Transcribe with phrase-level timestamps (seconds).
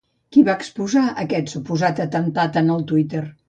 [0.35, 3.27] Qui va exposar aquest suposat atemptat en el Twitter?